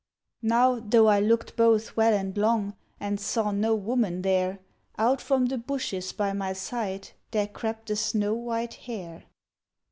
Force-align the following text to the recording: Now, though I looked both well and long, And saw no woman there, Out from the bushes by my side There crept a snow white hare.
Now, 0.41 0.79
though 0.79 1.05
I 1.09 1.19
looked 1.19 1.55
both 1.55 1.95
well 1.95 2.11
and 2.11 2.35
long, 2.35 2.75
And 2.99 3.19
saw 3.19 3.51
no 3.51 3.75
woman 3.75 4.23
there, 4.23 4.57
Out 4.97 5.21
from 5.21 5.45
the 5.45 5.59
bushes 5.59 6.11
by 6.11 6.33
my 6.33 6.53
side 6.53 7.09
There 7.29 7.47
crept 7.47 7.91
a 7.91 7.95
snow 7.95 8.33
white 8.33 8.73
hare. 8.73 9.25